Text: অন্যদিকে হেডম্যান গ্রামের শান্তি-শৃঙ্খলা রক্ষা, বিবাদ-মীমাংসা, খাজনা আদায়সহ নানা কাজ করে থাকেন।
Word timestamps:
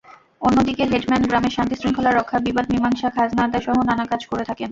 অন্যদিকে 0.41 0.83
হেডম্যান 0.83 1.23
গ্রামের 1.27 1.49
শান্তি-শৃঙ্খলা 1.49 2.11
রক্ষা, 2.11 2.37
বিবাদ-মীমাংসা, 2.39 3.07
খাজনা 3.09 3.41
আদায়সহ 3.43 3.77
নানা 3.83 4.05
কাজ 4.05 4.21
করে 4.25 4.43
থাকেন। 4.43 4.59